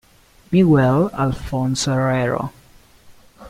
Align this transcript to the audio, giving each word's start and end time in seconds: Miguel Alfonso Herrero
Miguel 0.51 1.11
Alfonso 1.13 1.93
Herrero 1.93 2.51